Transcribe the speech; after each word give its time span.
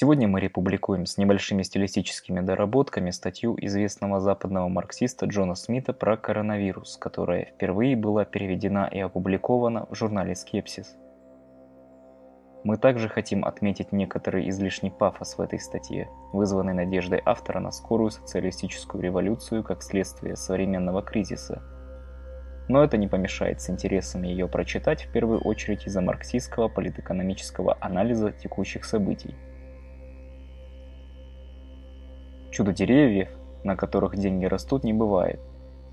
Сегодня 0.00 0.28
мы 0.28 0.38
републикуем 0.38 1.06
с 1.06 1.18
небольшими 1.18 1.62
стилистическими 1.62 2.38
доработками 2.38 3.10
статью 3.10 3.56
известного 3.60 4.20
западного 4.20 4.68
марксиста 4.68 5.26
Джона 5.26 5.56
Смита 5.56 5.92
про 5.92 6.16
коронавирус, 6.16 6.96
которая 6.98 7.46
впервые 7.46 7.96
была 7.96 8.24
переведена 8.24 8.88
и 8.92 9.00
опубликована 9.00 9.88
в 9.90 9.96
журнале 9.96 10.36
«Скепсис». 10.36 10.96
Мы 12.62 12.76
также 12.76 13.08
хотим 13.08 13.44
отметить 13.44 13.90
некоторый 13.90 14.48
излишний 14.50 14.92
пафос 14.92 15.36
в 15.36 15.40
этой 15.40 15.58
статье, 15.58 16.08
вызванный 16.32 16.74
надеждой 16.74 17.20
автора 17.24 17.58
на 17.58 17.72
скорую 17.72 18.12
социалистическую 18.12 19.02
революцию 19.02 19.64
как 19.64 19.82
следствие 19.82 20.36
современного 20.36 21.02
кризиса. 21.02 21.60
Но 22.68 22.84
это 22.84 22.98
не 22.98 23.08
помешает 23.08 23.60
с 23.60 23.68
интересом 23.68 24.22
ее 24.22 24.46
прочитать 24.46 25.06
в 25.06 25.10
первую 25.10 25.40
очередь 25.40 25.88
из-за 25.88 26.00
марксистского 26.00 26.68
политэкономического 26.68 27.76
анализа 27.80 28.30
текущих 28.30 28.84
событий. 28.84 29.34
Чудо 32.50 32.72
деревьев, 32.72 33.28
на 33.64 33.76
которых 33.76 34.16
деньги 34.16 34.46
растут, 34.46 34.84
не 34.84 34.92
бывает. 34.92 35.40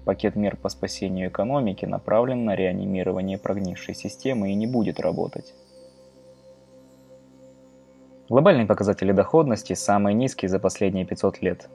Пакет 0.06 0.36
мер 0.36 0.56
по 0.56 0.70
спасению 0.70 1.30
экономики 1.30 1.86
направлен 1.86 2.46
на 2.46 2.56
реанимирование 2.56 3.38
прогнившей 3.38 3.96
системы 3.96 4.52
и 4.52 4.56
не 4.56 4.68
будет 4.68 5.00
работать. 5.00 5.54
Глобальные 8.30 8.66
показатели 8.66 9.12
доходности 9.12 9.74
самые 9.74 10.14
низкие 10.14 10.50
за 10.50 10.60
последние 10.60 11.06
500 11.06 11.42
лет. 11.42 11.70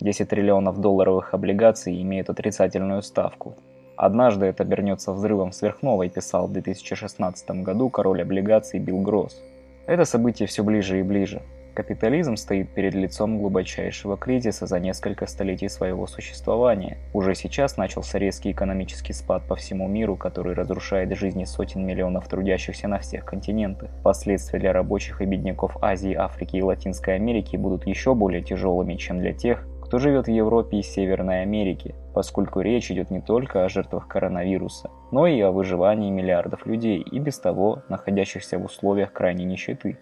10 0.00 0.28
триллионов 0.28 0.80
долларовых 0.80 1.32
облигаций 1.32 2.00
имеют 2.02 2.28
отрицательную 2.28 3.02
ставку. 3.02 3.56
Однажды 3.96 4.46
это 4.46 4.62
обернется 4.62 5.12
взрывом 5.12 5.52
сверхновой, 5.52 6.10
писал 6.10 6.48
в 6.48 6.52
2016 6.52 7.50
году 7.62 7.88
король 7.88 8.22
облигаций 8.22 8.78
Билл 8.78 9.00
Гросс. 9.00 9.40
Это 9.86 10.04
событие 10.04 10.46
все 10.46 10.62
ближе 10.62 11.00
и 11.00 11.02
ближе. 11.02 11.40
Капитализм 11.76 12.36
стоит 12.36 12.70
перед 12.70 12.94
лицом 12.94 13.36
глубочайшего 13.36 14.16
кризиса 14.16 14.66
за 14.66 14.80
несколько 14.80 15.26
столетий 15.26 15.68
своего 15.68 16.06
существования. 16.06 16.96
Уже 17.12 17.34
сейчас 17.34 17.76
начался 17.76 18.18
резкий 18.18 18.52
экономический 18.52 19.12
спад 19.12 19.42
по 19.46 19.56
всему 19.56 19.86
миру, 19.86 20.16
который 20.16 20.54
разрушает 20.54 21.14
жизни 21.14 21.44
сотен 21.44 21.84
миллионов 21.84 22.28
трудящихся 22.28 22.88
на 22.88 22.98
всех 22.98 23.26
континентах. 23.26 23.90
Последствия 24.02 24.58
для 24.58 24.72
рабочих 24.72 25.20
и 25.20 25.26
бедняков 25.26 25.76
Азии, 25.82 26.14
Африки 26.14 26.56
и 26.56 26.62
Латинской 26.62 27.14
Америки 27.16 27.56
будут 27.56 27.86
еще 27.86 28.14
более 28.14 28.40
тяжелыми, 28.40 28.94
чем 28.94 29.18
для 29.18 29.34
тех, 29.34 29.68
кто 29.82 29.98
живет 29.98 30.28
в 30.28 30.30
Европе 30.30 30.78
и 30.78 30.82
Северной 30.82 31.42
Америке, 31.42 31.94
поскольку 32.14 32.60
речь 32.60 32.90
идет 32.90 33.10
не 33.10 33.20
только 33.20 33.66
о 33.66 33.68
жертвах 33.68 34.08
коронавируса, 34.08 34.90
но 35.12 35.26
и 35.26 35.38
о 35.42 35.52
выживании 35.52 36.10
миллиардов 36.10 36.64
людей 36.64 37.02
и 37.02 37.18
без 37.18 37.38
того 37.38 37.82
находящихся 37.90 38.58
в 38.58 38.64
условиях 38.64 39.12
крайней 39.12 39.44
нищеты. 39.44 39.98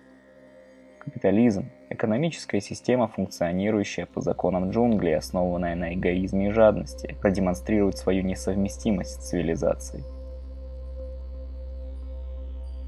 Капитализм– 1.04 1.66
экономическая 1.90 2.62
система, 2.62 3.08
функционирующая 3.08 4.06
по 4.06 4.22
законам 4.22 4.70
джунглей, 4.70 5.18
основанная 5.18 5.74
на 5.74 5.92
эгоизме 5.92 6.48
и 6.48 6.50
жадности, 6.50 7.14
продемонстрирует 7.20 7.98
свою 7.98 8.22
несовместимость 8.22 9.10
с 9.20 9.28
цивилизацией. 9.28 10.02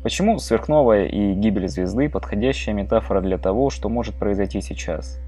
Почему 0.03 0.39
сверхновая 0.39 1.05
и 1.09 1.35
гибель 1.35 1.69
звезды– 1.69 2.09
подходящая 2.11 2.75
метафора 2.75 3.21
для 3.21 3.37
того, 3.37 3.69
что 3.69 3.91
может 3.91 4.15
произойти 4.15 4.63
сейчас? 4.63 5.21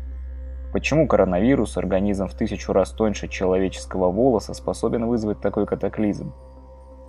Почему 0.72 1.06
коронавирус, 1.06 1.76
организм 1.76 2.26
в 2.26 2.34
тысячу 2.34 2.72
раз 2.72 2.92
тоньше 2.92 3.28
человеческого 3.28 4.10
волоса, 4.10 4.54
способен 4.54 5.04
вызвать 5.04 5.42
такой 5.42 5.66
катаклизм? 5.66 6.32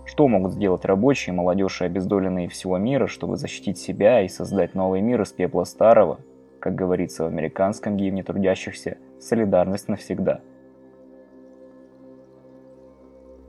Что 0.09 0.27
могут 0.27 0.53
сделать 0.53 0.85
рабочие, 0.85 1.35
молодежь 1.35 1.83
и 1.83 1.85
обездоленные 1.85 2.49
всего 2.49 2.79
мира, 2.79 3.05
чтобы 3.05 3.38
защитить 3.38 3.77
себя 3.77 4.21
и 4.21 4.27
создать 4.27 4.73
новый 4.73 5.02
мир 5.02 5.21
из 5.21 5.31
пепла 5.31 5.65
старого? 5.65 6.20
Как 6.59 6.73
говорится 6.73 7.25
в 7.25 7.27
американском 7.27 7.95
гимне 7.95 8.23
трудящихся, 8.23 8.98
солидарность 9.19 9.87
навсегда. 9.87 10.42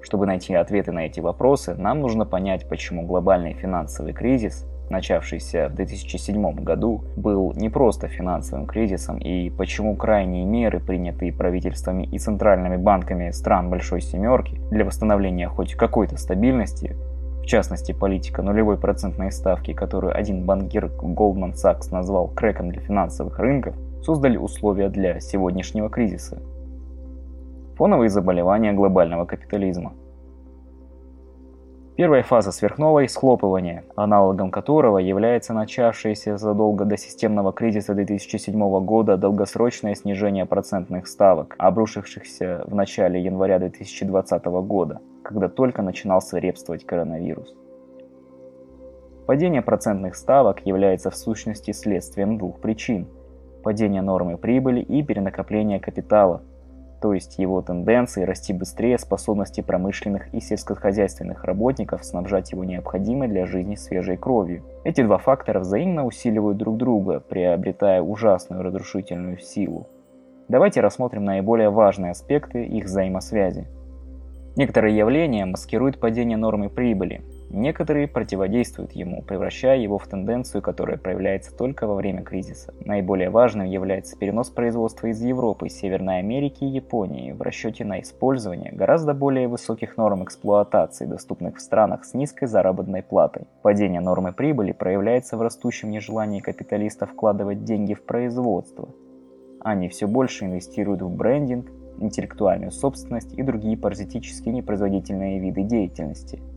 Чтобы 0.03 0.27
найти 0.27 0.53
ответы 0.53 0.93
на 0.93 1.07
эти 1.07 1.21
вопросы, 1.21 1.75
нам 1.77 2.01
нужно 2.01 2.27
понять, 2.27 2.69
почему 2.69 3.07
глобальный 3.07 3.55
финансовый 3.55 4.13
кризис 4.13 4.67
начавшийся 4.91 5.69
в 5.69 5.75
2007 5.75 6.55
году, 6.63 7.05
был 7.17 7.53
не 7.55 7.69
просто 7.69 8.09
финансовым 8.09 8.67
кризисом 8.67 9.19
и 9.19 9.51
почему 9.51 9.97
крайние 9.97 10.45
меры, 10.45 10.81
принятые 10.81 11.33
правительствами 11.33 12.05
и 12.05 12.19
центральными 12.19 12.77
банками 12.77 13.31
стран 13.31 13.71
Большой 13.71 14.01
Семерки 14.01 14.61
для 14.71 14.85
восстановления 14.85 15.49
хоть 15.49 15.75
какой-то 15.75 16.17
стабильности, 16.17 16.97
в 17.43 17.47
частности 17.47 17.93
политика 17.93 18.43
нулевой 18.43 18.79
процентной 18.79 19.33
ставки, 19.33 19.73
которую 19.73 20.17
один 20.17 20.45
банкир 20.45 20.87
Goldman 20.87 21.55
Sachs 21.55 21.91
назвал 21.91 22.29
крэком 22.29 22.71
для 22.71 22.81
финансовых 22.81 23.39
рынков, 23.39 23.75
создали 24.03 24.37
условия 24.37 24.89
для 24.89 25.21
сегодняшнего 25.21 25.89
кризиса. 25.89 26.43
Фоновые 27.77 28.11
заболевания 28.11 28.73
глобального 28.73 29.25
капитализма– 29.25 29.95
Первая 32.01 32.23
фаза 32.23 32.51
сверхновой– 32.51 33.09
схлопывание, 33.11 33.85
аналогом 33.95 34.51
которого 34.51 34.97
является 34.97 35.53
начавшееся 35.53 36.39
задолго 36.39 36.87
до 36.87 36.97
системного 36.97 37.53
кризиса 37.53 37.93
2007 37.93 38.59
года 38.87 39.19
долгосрочное 39.19 39.95
снижение 39.95 40.47
процентных 40.47 41.07
ставок, 41.07 41.57
обрушившихся 41.59 42.65
в 42.67 42.75
начале 42.75 43.23
января 43.23 43.59
2020 43.59 44.45
года, 44.47 45.03
когда 45.23 45.51
только 45.51 45.83
начинал 45.83 46.23
свирепствовать 46.23 46.87
коронавирус. 46.87 47.55
Падение 49.27 49.61
процентных 49.61 50.17
ставок 50.17 50.65
является 50.65 51.11
в 51.11 51.17
сущности 51.17 51.73
следствием 51.73 52.39
двух 52.39 52.61
причин– 52.61 53.09
падения 53.63 54.01
нормы 54.01 54.39
прибыли 54.39 54.81
и 54.81 55.03
перенакопления 55.03 55.79
капитала– 55.79 56.41
то 57.01 57.15
есть 57.15 57.39
его 57.39 57.63
тенденции 57.63 58.25
расти 58.25 58.53
быстрее 58.53 58.99
способности 58.99 59.63
промышленных 59.63 60.33
и 60.35 60.41
сельскохозяйственных 60.41 61.45
работников 61.45 62.05
снабжать 62.05 62.53
его 62.53 62.65
необходимой 62.65 63.29
для 63.29 63.47
жизни 63.47 63.75
свежей 63.75 64.17
кровью. 64.17 64.65
Эти 64.85 65.03
два 65.03 65.19
фактора 65.19 65.61
взаимно 65.61 66.05
усиливают 66.05 66.59
друг 66.59 66.77
друга, 66.77 67.21
приобретая 67.21 68.03
ужасную 68.03 68.63
разрушительную 68.63 69.39
силу. 69.39 69.89
Давайте 70.49 70.81
рассмотрим 70.81 71.25
наиболее 71.25 71.71
важные 71.71 72.11
аспекты 72.11 72.65
их 72.65 72.85
взаимосвязи. 72.85 73.67
Некоторые 74.57 74.97
явления 74.97 75.47
маскируют 75.47 76.01
падение 76.01 76.37
нормы 76.37 76.69
прибыли, 76.69 77.23
Некоторые 77.53 78.07
противодействуют 78.07 78.93
ему, 78.93 79.23
превращая 79.23 79.79
его 79.79 79.99
в 79.99 80.07
тенденцию, 80.07 80.63
которая 80.63 80.99
проявляется 80.99 81.53
только 81.57 81.89
во 81.89 81.97
время 81.97 82.23
кризиса. 82.23 82.73
Наиболее 82.85 83.29
важным 83.29 83.67
является 83.67 84.17
перенос 84.17 84.51
производства 84.51 85.09
из 85.09 85.21
Европы, 85.21 85.69
Северной 85.69 86.21
Америки 86.21 86.63
и 86.63 86.69
Японии 86.69 87.33
в 87.33 87.43
расчете 87.43 87.85
на 87.85 88.01
использование 88.03 88.71
гораздо 88.71 89.15
более 89.15 89.49
высоких 89.49 89.97
норм 89.97 90.23
эксплуатации, 90.23 91.07
доступных 91.07 91.57
в 91.57 91.61
странах 91.61 92.05
с 92.05 92.15
низкой 92.15 92.47
заработной 92.47 93.03
платой. 93.03 93.49
Падение 93.63 94.01
нормы 94.01 94.33
прибыли 94.33 94.71
проявляется 94.71 95.37
в 95.37 95.43
растущем 95.43 95.91
нежелании 95.91 96.39
капиталистов 96.39 97.11
вкладывать 97.11 97.65
деньги 97.65 97.95
в 97.95 98.05
производство. 98.05 98.91
Они 99.61 99.89
все 99.89 100.07
больше 100.07 100.45
инвестируют 100.45 101.03
в 101.03 101.11
брендинг, 101.11 101.69
интеллектуальную 101.99 102.71
собственность 102.71 103.33
и 103.33 103.43
другие 103.43 103.77
паразитические 103.77 104.55
непроизводительные 104.55 105.41
виды 105.41 105.65
деятельности– 105.65 106.41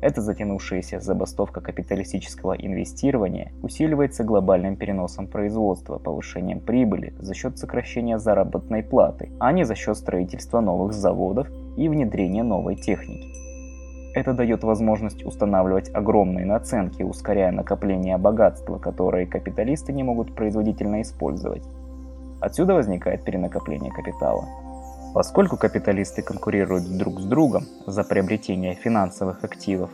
эта 0.00 0.20
затянувшаяся 0.20 1.00
забастовка 1.00 1.60
капиталистического 1.60 2.52
инвестирования 2.52 3.52
усиливается 3.62 4.24
глобальным 4.24 4.76
переносом 4.76 5.26
производства, 5.26 5.98
повышением 5.98 6.60
прибыли 6.60 7.14
за 7.18 7.34
счет 7.34 7.58
сокращения 7.58 8.18
заработной 8.18 8.82
платы, 8.82 9.30
а 9.40 9.52
не 9.52 9.64
за 9.64 9.74
счет 9.74 9.96
строительства 9.96 10.60
новых 10.60 10.92
заводов 10.92 11.48
и 11.76 11.88
внедрения 11.88 12.42
новой 12.42 12.76
техники. 12.76 13.26
Это 14.14 14.32
дает 14.32 14.64
возможность 14.64 15.24
устанавливать 15.24 15.90
огромные 15.94 16.46
наценки, 16.46 17.02
ускоряя 17.02 17.52
накопление 17.52 18.16
богатства, 18.16 18.78
которое 18.78 19.26
капиталисты 19.26 19.92
не 19.92 20.02
могут 20.02 20.34
производительно 20.34 21.02
использовать. 21.02 21.64
Отсюда 22.40 22.74
возникает 22.74 23.24
перенакопление 23.24 23.92
капитала. 23.92 24.46
Поскольку 25.16 25.56
капиталисты 25.56 26.20
конкурируют 26.20 26.94
друг 26.98 27.20
с 27.20 27.24
другом 27.24 27.64
за 27.86 28.04
приобретение 28.04 28.74
финансовых 28.74 29.44
активов, 29.44 29.88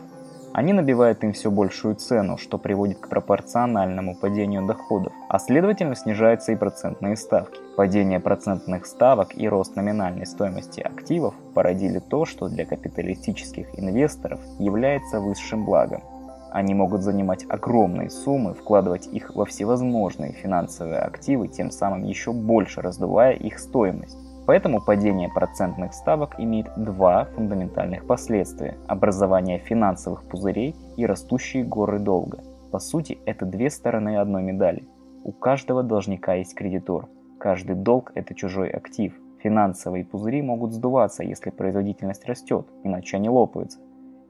они 0.51 0.73
набивают 0.73 1.23
им 1.23 1.31
все 1.31 1.49
большую 1.49 1.95
цену, 1.95 2.37
что 2.37 2.57
приводит 2.57 2.97
к 2.97 3.07
пропорциональному 3.07 4.17
падению 4.17 4.65
доходов, 4.65 5.13
а 5.29 5.39
следовательно 5.39 5.95
снижаются 5.95 6.51
и 6.51 6.57
процентные 6.57 7.15
ставки. 7.15 7.57
Падение 7.77 8.19
процентных 8.19 8.85
ставок 8.85 9.29
и 9.37 9.47
рост 9.47 9.77
номинальной 9.77 10.25
стоимости 10.25 10.81
активов 10.81 11.35
породили 11.53 11.99
то, 11.99 12.25
что 12.25 12.49
для 12.49 12.65
капиталистических 12.65 13.79
инвесторов 13.79 14.41
является 14.59 15.21
высшим 15.21 15.63
благом. 15.63 16.03
Они 16.51 16.73
могут 16.73 17.01
занимать 17.01 17.45
огромные 17.47 18.09
суммы, 18.09 18.55
вкладывать 18.55 19.07
их 19.07 19.33
во 19.35 19.45
всевозможные 19.45 20.33
финансовые 20.33 20.99
активы, 20.99 21.47
тем 21.47 21.71
самым 21.71 22.03
еще 22.03 22.33
больше 22.33 22.81
раздувая 22.81 23.35
их 23.35 23.57
стоимость. 23.57 24.17
Поэтому 24.45 24.81
падение 24.81 25.29
процентных 25.29 25.93
ставок 25.93 26.37
имеет 26.37 26.67
два 26.75 27.25
фундаментальных 27.35 28.05
последствия– 28.05 28.77
образование 28.87 29.59
финансовых 29.59 30.27
пузырей 30.27 30.75
и 30.97 31.05
растущие 31.05 31.63
горы 31.63 31.99
долга. 31.99 32.43
По 32.69 32.79
сути, 32.79 33.19
это 33.25 33.45
две 33.45 33.69
стороны 33.69 34.17
одной 34.17 34.43
медали. 34.43 34.85
У 35.23 35.31
каждого 35.31 35.81
должника 35.81 36.33
есть 36.33 36.55
кредитор. 36.55 37.07
Каждый 37.39 37.75
долг– 37.75 38.11
это 38.15 38.35
чужой 38.35 38.69
актив. 38.69 39.13
Финансовые 39.41 40.03
пузыри 40.03 40.41
могут 40.41 40.73
сдуваться, 40.73 41.23
если 41.23 41.49
производительность 41.49 42.25
растет, 42.25 42.67
иначе 42.83 43.17
они 43.17 43.29
лопаются. 43.29 43.79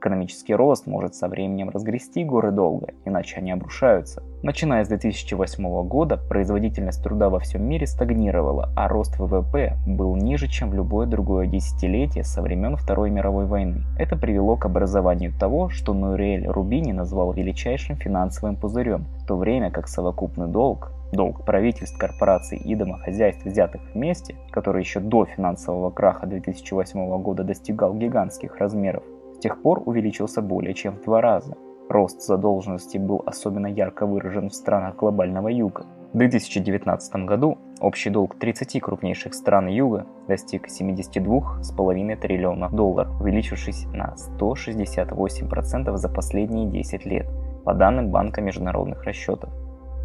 Экономический 0.03 0.53
рост 0.53 0.85
может 0.85 1.15
со 1.15 1.29
временем 1.29 1.69
разгрести 1.69 2.25
горы 2.25 2.51
долга, 2.51 2.87
иначе 3.05 3.37
они 3.37 3.53
обрушаются. 3.53 4.21
Начиная 4.41 4.83
с 4.83 4.89
2008 4.89 5.87
года 5.87 6.17
производительность 6.17 7.01
труда 7.01 7.29
во 7.29 7.39
всем 7.39 7.63
мире 7.63 7.87
стагнировала, 7.87 8.69
а 8.75 8.89
рост 8.89 9.17
ВВП 9.17 9.77
был 9.87 10.17
ниже, 10.17 10.49
чем 10.49 10.71
в 10.71 10.73
любое 10.73 11.07
другое 11.07 11.47
десятилетие 11.47 12.25
со 12.25 12.41
времен 12.41 12.75
Второй 12.75 13.11
мировой 13.11 13.45
войны. 13.45 13.85
Это 13.97 14.17
привело 14.17 14.57
к 14.57 14.65
образованию 14.65 15.31
того, 15.39 15.69
что 15.69 15.93
Нуриэль 15.93 16.47
Рубини 16.47 16.91
назвал 16.91 17.31
величайшим 17.31 17.95
финансовым 17.95 18.57
пузырем, 18.57 19.05
в 19.21 19.25
то 19.25 19.37
время 19.37 19.71
как 19.71 19.87
совокупный 19.87 20.49
долг 20.49 20.91
долг 21.13 21.45
правительств, 21.45 21.97
корпораций 21.97 22.57
и 22.57 22.75
домохозяйств, 22.75 23.45
взятых 23.45 23.81
вместе, 23.93 24.35
который 24.49 24.81
еще 24.81 24.99
до 24.99 25.25
финансового 25.25 25.91
краха 25.91 26.25
2008 26.25 27.21
года 27.21 27.43
достигал 27.43 27.93
гигантских 27.93 28.57
размеров, 28.57 29.03
тех 29.43 29.61
пор 29.61 29.83
увеличился 29.85 30.41
более 30.41 30.73
чем 30.73 30.95
в 30.95 31.03
два 31.03 31.19
раза. 31.19 31.57
Рост 31.89 32.21
задолженности 32.21 32.97
был 32.97 33.21
особенно 33.25 33.67
ярко 33.67 34.05
выражен 34.05 34.49
в 34.49 34.55
странах 34.55 34.95
глобального 34.95 35.49
юга. 35.49 35.85
В 36.13 36.17
2019 36.17 37.25
году 37.25 37.57
общий 37.81 38.09
долг 38.09 38.39
30 38.39 38.79
крупнейших 38.81 39.33
стран 39.33 39.67
юга 39.67 40.05
достиг 40.29 40.67
72,5 40.67 42.15
триллионов 42.15 42.73
долларов, 42.73 43.19
увеличившись 43.19 43.85
на 43.87 44.15
168% 44.39 45.97
за 45.97 46.09
последние 46.09 46.69
10 46.69 47.05
лет, 47.05 47.27
по 47.65 47.73
данным 47.73 48.11
Банка 48.11 48.41
международных 48.41 49.03
расчетов. 49.03 49.49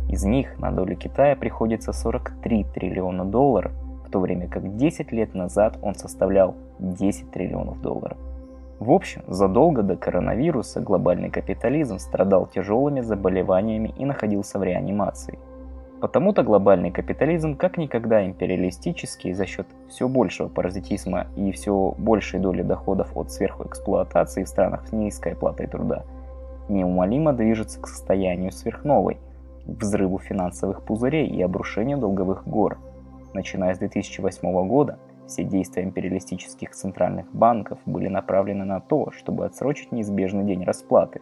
Из 0.09 0.25
них 0.25 0.59
на 0.59 0.73
долю 0.73 0.97
Китая 0.97 1.37
приходится 1.37 1.93
43 1.93 2.65
триллиона 2.75 3.25
долларов, 3.25 3.73
в 4.05 4.11
то 4.11 4.19
время 4.19 4.49
как 4.49 4.77
10 4.77 5.13
лет 5.13 5.35
назад 5.35 5.79
он 5.81 5.95
составлял 5.95 6.57
10 6.81 7.31
триллионов 7.31 7.81
долларов. 7.83 8.19
В 8.79 8.93
общем, 8.93 9.23
задолго 9.27 9.83
до 9.83 9.97
коронавируса 9.97 10.81
глобальный 10.81 11.31
капитализм 11.31 11.99
страдал 11.99 12.47
тяжелыми 12.47 13.01
заболеваниями 13.01 13.93
и 13.97 14.05
находился 14.05 14.59
в 14.59 14.63
реанимации. 14.63 15.39
Потому-то 16.01 16.45
глобальный 16.45 16.93
капитализм 16.93 17.57
как 17.57 17.77
никогда 17.77 18.25
империалистический 18.25 19.33
за 19.33 19.47
счет 19.47 19.67
все 19.89 20.07
большего 20.09 20.49
паразитизма 20.49 21.27
и 21.35 21.51
все 21.51 21.95
большей 21.99 22.39
доли 22.39 22.63
доходов 22.63 23.17
от 23.17 23.33
сверхэксплуатации 23.33 24.45
в 24.45 24.49
странах 24.49 24.87
с 24.87 24.93
низкой 24.93 25.33
оплатой 25.33 25.67
труда 25.67 26.05
неумолимо 26.69 27.33
движется 27.33 27.81
к 27.81 27.89
состоянию 27.89 28.53
сверхновой, 28.53 29.19
взрыву 29.67 30.19
финансовых 30.19 30.83
пузырей 30.83 31.27
и 31.27 31.43
обрушению 31.43 31.99
долговых 31.99 32.47
гор. 32.47 32.79
Начиная 33.35 33.75
с 33.75 33.79
2008 33.79 34.69
года 34.69 34.99
все 35.29 35.45
действия 35.45 35.85
империалистических 35.85 36.73
центральных 36.73 37.33
банков 37.33 37.79
были 37.87 38.09
направлены 38.09 38.65
на 38.65 38.81
то, 38.81 39.13
чтобы 39.13 39.45
отсрочить 39.45 39.93
неизбежный 39.93 40.45
день 40.45 40.65
расплаты. 40.65 41.21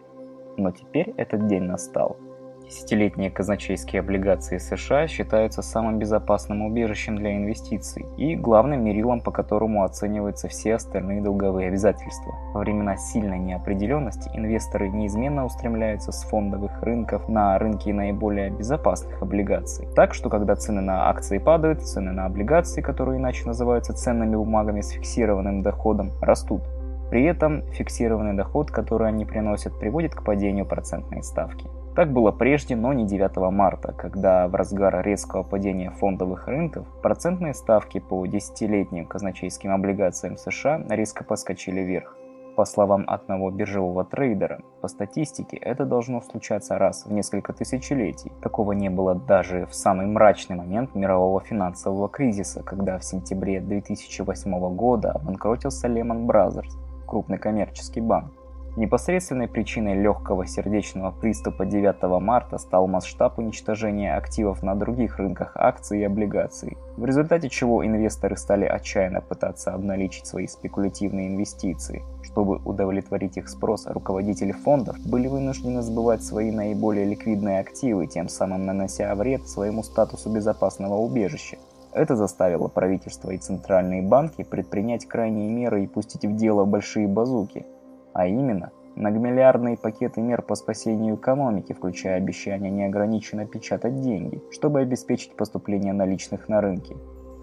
Но 0.57 0.71
теперь 0.71 1.13
этот 1.17 1.45
день 1.45 1.63
настал– 1.63 2.17
Десятилетние 2.67 3.31
казначейские 3.31 4.01
облигации 4.01 4.57
США 4.57 5.07
считаются 5.07 5.61
самым 5.61 5.99
безопасным 5.99 6.63
убежищем 6.63 7.15
для 7.15 7.37
инвестиций 7.37 8.05
и 8.17 8.35
главным 8.35 8.83
мерилом, 8.83 9.21
по 9.21 9.31
которому 9.31 9.85
оцениваются 9.85 10.49
все 10.49 10.75
остальные 10.75 11.21
долговые 11.21 11.69
обязательства. 11.69 12.35
Во 12.53 12.59
времена 12.59 12.97
сильной 12.97 13.39
неопределенности 13.39 14.29
инвесторы 14.33 14.89
неизменно 14.89 15.45
устремляются 15.45 16.11
с 16.11 16.23
фондовых 16.23 16.83
рынков 16.83 17.29
на 17.29 17.57
рынки 17.57 17.89
наиболее 17.89 18.49
безопасных 18.49 19.21
облигаций. 19.21 19.87
Так 19.95 20.13
что 20.13 20.29
когда 20.29 20.57
цены 20.57 20.81
на 20.81 21.09
акции 21.09 21.37
падают, 21.37 21.83
цены 21.83 22.11
на 22.11 22.25
облигации, 22.25 22.81
которые 22.81 23.17
иначе 23.17 23.45
называются 23.45 23.93
ценными 23.93 24.35
бумагами 24.35 24.81
с 24.81 24.89
фиксированным 24.89 25.61
доходом, 25.61 26.11
растут. 26.21 26.63
При 27.09 27.23
этом 27.23 27.61
фиксированный 27.71 28.33
доход, 28.33 28.71
который 28.71 29.07
они 29.07 29.23
приносят, 29.23 29.79
приводит 29.79 30.13
к 30.13 30.25
падению 30.25 30.65
процентной 30.65 31.23
ставки. 31.23 31.65
Так 31.97 32.13
было 32.13 32.31
прежде, 32.31 32.75
но 32.75 32.93
не 32.93 33.07
9 33.07 33.37
марта, 33.51 33.91
когда 33.91 34.47
в 34.47 34.53
разгар 34.53 35.03
резкого 35.03 35.41
падения 35.41 35.89
фондовых 35.89 36.47
рынков 36.47 36.85
процентные 37.01 37.55
ставки 37.55 37.99
по 37.99 38.23
десятилетним 38.27 39.07
казначейским 39.07 39.71
облигациям 39.73 40.37
США 40.37 40.83
резко 40.89 41.23
поскочили 41.23 41.81
вверх. 41.81 42.15
По 42.55 42.65
словам 42.65 43.03
одного 43.07 43.49
биржевого 43.49 44.05
трейдера, 44.05 44.61
по 44.79 44.87
статистике 44.87 45.57
это 45.57 45.85
должно 45.85 46.21
случаться 46.21 46.77
раз 46.77 47.07
в 47.07 47.11
несколько 47.11 47.51
тысячелетий. 47.51 48.31
Такого 48.43 48.73
не 48.73 48.91
было 48.91 49.15
даже 49.15 49.65
в 49.65 49.73
самый 49.73 50.05
мрачный 50.05 50.55
момент 50.55 50.93
мирового 50.93 51.41
финансового 51.41 52.09
кризиса, 52.09 52.61
когда 52.61 52.99
в 52.99 53.03
сентябре 53.03 53.59
2008 53.59 54.75
года 54.75 55.13
обанкротился 55.13 55.87
Lehman 55.87 56.27
Brothers, 56.27 56.77
крупный 57.07 57.39
коммерческий 57.39 58.01
банк. 58.01 58.36
Непосредственной 58.77 59.47
причиной 59.47 59.95
легкого 59.95 60.45
сердечного 60.45 61.09
приступа 61.09 61.65
9 61.65 62.21
марта 62.21 62.59
стал 62.59 62.87
масштаб 62.87 63.39
уничтожения 63.39 64.15
активов 64.15 64.61
на 64.61 64.75
других 64.75 65.17
рынках 65.17 65.53
акций 65.55 66.01
и 66.01 66.03
облигаций, 66.03 66.77
в 66.95 67.03
результате 67.03 67.49
чего 67.49 67.83
инвесторы 67.83 68.37
стали 68.37 68.65
отчаянно 68.65 69.21
пытаться 69.21 69.73
обналичить 69.73 70.27
свои 70.27 70.45
спекулятивные 70.45 71.27
инвестиции. 71.27 72.03
Чтобы 72.21 72.57
удовлетворить 72.57 73.37
их 73.37 73.49
спрос, 73.49 73.87
руководители 73.87 74.51
фондов 74.51 74.95
были 75.03 75.27
вынуждены 75.27 75.81
сбывать 75.81 76.21
свои 76.21 76.51
наиболее 76.51 77.05
ликвидные 77.05 77.61
активы, 77.61 78.05
тем 78.05 78.29
самым 78.29 78.67
нанося 78.67 79.15
вред 79.15 79.47
своему 79.47 79.81
статусу 79.81 80.29
безопасного 80.29 80.97
убежища. 80.97 81.57
Это 81.93 82.15
заставило 82.15 82.67
правительство 82.67 83.31
и 83.31 83.39
центральные 83.39 84.03
банки 84.03 84.43
предпринять 84.43 85.07
крайние 85.07 85.49
меры 85.49 85.83
и 85.83 85.87
пустить 85.87 86.25
в 86.25 86.35
дело 86.35 86.65
большие 86.65 87.07
базуки– 87.07 87.65
а 88.17 88.25
именно 88.25 88.71
многомиллиардные 88.95 89.77
пакеты 89.77 90.21
мер 90.21 90.41
по 90.41 90.55
спасению 90.55 91.17
экономики, 91.17 91.73
включая 91.73 92.17
обещание 92.17 92.71
неограниченно 92.71 93.45
печатать 93.45 94.01
деньги, 94.01 94.41
чтобы 94.49 94.79
обеспечить 94.79 95.35
поступление 95.35 95.93
наличных 95.93 96.49
на 96.49 96.59
рынке. 96.59 96.97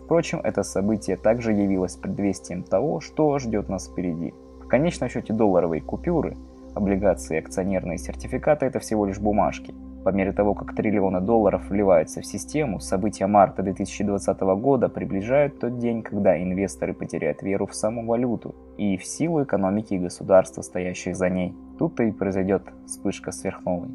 Впрочем, 0.05 0.41
это 0.43 0.65
событие 0.65 1.17
также 1.17 1.53
явилось 1.53 1.95
предвестием 1.95 2.65
того, 2.65 2.99
что 2.99 3.39
ждет 3.39 3.69
нас 3.69 3.89
впереди. 3.89 4.35
В 4.65 4.67
конечном 4.67 5.09
счете 5.09 5.33
долларовые 5.33 5.81
купюры, 5.81 6.37
облигации 6.75 7.39
акционерные 7.39 7.99
сертификаты– 7.99 8.67
это 8.67 8.81
всего 8.81 9.07
лишь 9.07 9.21
бумажки– 9.21 9.73
по 10.05 10.11
мере 10.11 10.33
того, 10.33 10.55
как 10.55 10.75
триллионы 10.77 11.21
долларов 11.21 11.69
вливаются 11.71 12.21
в 12.21 12.27
систему, 12.27 12.79
события 12.79 13.27
марта 13.27 13.63
2020 13.63 14.41
года 14.41 14.89
приближают 14.89 15.59
тот 15.59 15.79
день, 15.79 16.03
когда 16.03 16.41
инвесторы 16.41 16.93
потеряют 16.93 17.43
веру 17.43 17.67
в 17.67 17.75
саму 17.75 18.07
валюту 18.07 18.55
и 18.77 18.97
в 18.97 19.05
силу 19.05 19.43
экономики 19.43 19.95
и 19.95 19.99
государства, 19.99 20.63
стоящих 20.63 21.17
за 21.17 21.31
ней. 21.31 21.55
Тут-то 21.79 22.05
и 22.05 22.13
произойдет 22.13 22.63
вспышка 22.87 23.33
сверхновой. 23.33 23.89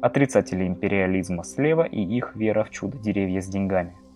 Отрицатели 0.00 0.66
империализма 0.66 1.44
слева 1.44 1.82
и 1.82 2.00
их 2.00 2.34
вера 2.34 2.64
в 2.64 2.70
чудо 2.70 2.96
деревья 2.98 3.40
с 3.40 3.46
деньгами– 3.46 3.94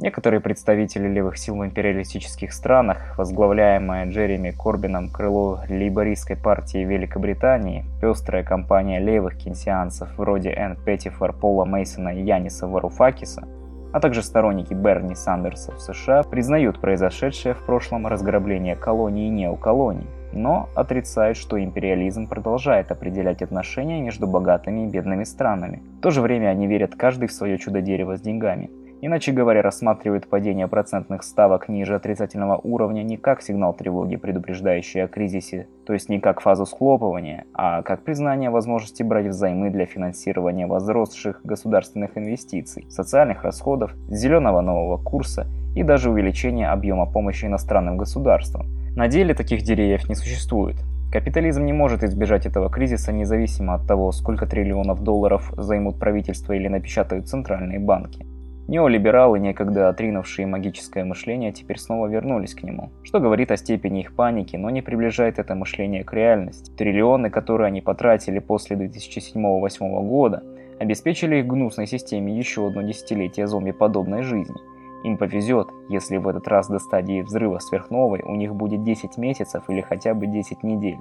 Некоторые 0.00 0.40
представители 0.40 1.08
левых 1.08 1.36
сил 1.38 1.56
в 1.56 1.64
империалистических 1.64 2.52
странах, 2.52 3.18
возглавляемая 3.18 4.06
Джереми 4.06 4.52
Корбином 4.52 5.10
крыло 5.10 5.62
лейбористской 5.68 6.36
партии 6.36 6.84
Великобритании, 6.84 7.84
пестрая 8.00 8.44
компания 8.44 9.00
левых 9.00 9.36
кенсианцев 9.36 10.08
вроде 10.16 10.50
Энн 10.50 10.76
Петтифор, 10.76 11.32
Пола 11.32 11.64
Мейсона 11.64 12.10
и 12.10 12.22
Яниса 12.22 12.68
Варуфакиса, 12.68 13.48
а 13.92 13.98
также 13.98 14.22
сторонники 14.22 14.72
Берни 14.72 15.16
Сандерса 15.16 15.72
в 15.72 15.80
США, 15.80 16.22
признают 16.22 16.80
произошедшее 16.80 17.54
в 17.54 17.66
прошлом 17.66 18.06
разграбление 18.06 18.76
колоний 18.76 19.26
и 19.26 19.30
неоколоний, 19.30 20.06
но 20.32 20.68
отрицают, 20.76 21.36
что 21.36 21.60
империализм 21.60 22.28
продолжает 22.28 22.92
определять 22.92 23.42
отношения 23.42 24.00
между 24.00 24.28
богатыми 24.28 24.86
и 24.86 24.90
бедными 24.90 25.24
странами. 25.24 25.82
В 25.98 26.02
то 26.02 26.12
же 26.12 26.20
время 26.20 26.50
они 26.50 26.68
верят 26.68 26.94
каждый 26.94 27.26
в 27.26 27.32
свое 27.32 27.58
чудо-дерево 27.58 28.16
с 28.16 28.20
деньгами– 28.20 28.70
Иначе 29.00 29.30
говоря, 29.30 29.62
рассматривают 29.62 30.28
падение 30.28 30.66
процентных 30.66 31.22
ставок 31.22 31.68
ниже 31.68 31.94
отрицательного 31.94 32.56
уровня 32.56 33.04
не 33.04 33.16
как 33.16 33.42
сигнал 33.42 33.72
тревоги, 33.72 34.16
предупреждающий 34.16 35.04
о 35.04 35.08
кризисе, 35.08 35.68
то 35.86 35.92
есть 35.92 36.08
не 36.08 36.18
как 36.18 36.40
фазу 36.40 36.66
схлопывания, 36.66 37.44
а 37.54 37.82
как 37.82 38.02
признание 38.02 38.50
возможности 38.50 39.04
брать 39.04 39.26
взаймы 39.26 39.70
для 39.70 39.86
финансирования 39.86 40.66
возросших 40.66 41.40
государственных 41.44 42.18
инвестиций, 42.18 42.86
социальных 42.88 43.44
расходов, 43.44 43.94
зеленого 44.08 44.62
нового 44.62 45.00
курса 45.00 45.46
и 45.76 45.84
даже 45.84 46.10
увеличения 46.10 46.68
объема 46.68 47.06
помощи 47.06 47.44
иностранным 47.44 47.98
государствам. 47.98 48.66
На 48.96 49.06
деле 49.06 49.32
таких 49.32 49.62
деревьев 49.62 50.08
не 50.08 50.16
существует. 50.16 50.76
Капитализм 51.12 51.64
не 51.64 51.72
может 51.72 52.02
избежать 52.02 52.46
этого 52.46 52.68
кризиса 52.68 53.12
независимо 53.12 53.74
от 53.74 53.86
того, 53.86 54.10
сколько 54.10 54.44
триллионов 54.44 55.04
долларов 55.04 55.52
займут 55.56 56.00
правительство 56.00 56.52
или 56.52 56.66
напечатают 56.66 57.28
центральные 57.28 57.78
банки. 57.78 58.26
Неолибералы, 58.68 59.38
некогда 59.38 59.88
отринувшие 59.88 60.46
магическое 60.46 61.02
мышление, 61.02 61.52
теперь 61.52 61.78
снова 61.78 62.06
вернулись 62.06 62.54
к 62.54 62.62
нему, 62.62 62.90
что 63.02 63.18
говорит 63.18 63.50
о 63.50 63.56
степени 63.56 64.00
их 64.00 64.14
паники, 64.14 64.56
но 64.56 64.68
не 64.68 64.82
приближает 64.82 65.38
это 65.38 65.54
мышление 65.54 66.04
к 66.04 66.12
реальности. 66.12 66.70
Триллионы, 66.72 67.30
которые 67.30 67.68
они 67.68 67.80
потратили 67.80 68.40
после 68.40 68.76
2007-2008 68.76 70.06
года, 70.06 70.42
обеспечили 70.78 71.36
их 71.36 71.46
гнусной 71.46 71.86
системе 71.86 72.36
еще 72.36 72.66
одно 72.66 72.82
десятилетие 72.82 73.46
зомби-подобной 73.46 74.20
жизни. 74.20 74.56
Им 75.02 75.16
повезет, 75.16 75.68
если 75.88 76.18
в 76.18 76.28
этот 76.28 76.46
раз 76.46 76.68
до 76.68 76.78
стадии 76.78 77.22
взрыва 77.22 77.60
сверхновой 77.60 78.20
у 78.20 78.34
них 78.34 78.54
будет 78.54 78.82
10 78.82 79.16
месяцев 79.16 79.64
или 79.68 79.80
хотя 79.80 80.12
бы 80.12 80.26
10 80.26 80.62
недель. 80.62 80.98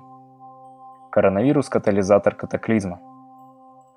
Коронавирус– 1.11 1.67
катализатор 1.69 2.33
катаклизма. 2.33 3.01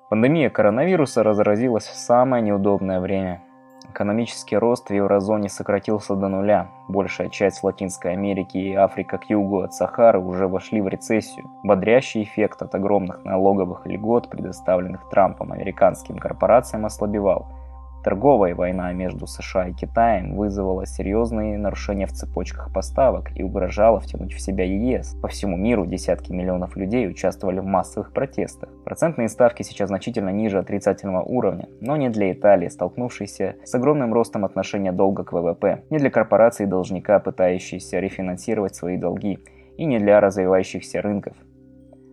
Пандемия 0.09 0.49
коронавируса 0.49 1.23
разразилась 1.23 1.85
в 1.85 1.95
самое 1.95 2.43
неудобное 2.43 2.99
время– 2.99 3.43
Экономический 3.89 4.57
рост 4.57 4.89
в 4.89 4.93
еврозоне 4.93 5.49
сократился 5.49 6.15
до 6.15 6.27
нуля. 6.27 6.69
Большая 6.87 7.29
часть 7.29 7.63
Латинской 7.63 8.13
Америки 8.13 8.57
и 8.57 8.73
Африка 8.73 9.17
к 9.17 9.29
югу 9.29 9.61
от 9.61 9.73
Сахары 9.73 10.19
уже 10.19 10.47
вошли 10.47 10.81
в 10.81 10.87
рецессию. 10.87 11.49
Бодрящий 11.63 12.23
эффект 12.23 12.61
от 12.61 12.73
огромных 12.75 13.23
налоговых 13.25 13.85
льгот, 13.85 14.29
предоставленных 14.29 15.09
Трампом 15.09 15.51
американским 15.51 16.17
корпорациям, 16.17 16.85
ослабевал– 16.85 17.47
Торговая 18.03 18.55
война 18.55 18.91
между 18.93 19.27
США 19.27 19.67
и 19.67 19.73
Китаем 19.73 20.35
вызвала 20.35 20.87
серьезные 20.87 21.59
нарушения 21.59 22.07
в 22.07 22.13
цепочках 22.13 22.73
поставок 22.73 23.31
и 23.35 23.43
угрожала 23.43 23.99
втянуть 23.99 24.33
в 24.33 24.41
себя 24.41 24.63
ЕС. 24.63 25.15
По 25.21 25.27
всему 25.27 25.55
миру 25.55 25.85
десятки 25.85 26.31
миллионов 26.31 26.75
людей 26.75 27.07
участвовали 27.07 27.59
в 27.59 27.65
массовых 27.65 28.11
протестах. 28.11 28.69
Процентные 28.85 29.29
ставки 29.29 29.61
сейчас 29.61 29.89
значительно 29.89 30.29
ниже 30.29 30.57
отрицательного 30.57 31.21
уровня, 31.21 31.67
но 31.79 31.95
не 31.95 32.09
для 32.09 32.31
Италии, 32.31 32.69
столкнувшейся 32.69 33.57
с 33.63 33.75
огромным 33.75 34.13
ростом 34.13 34.45
отношения 34.45 34.91
долга 34.91 35.23
к 35.23 35.31
ВВП, 35.31 35.83
не 35.91 35.99
для 35.99 36.09
корпораций 36.09 36.65
должника, 36.65 37.19
пытающейся 37.19 37.99
рефинансировать 37.99 38.75
свои 38.75 38.97
долги, 38.97 39.37
и 39.77 39.85
не 39.85 39.99
для 39.99 40.19
развивающихся 40.19 41.01
рынков, 41.01 41.35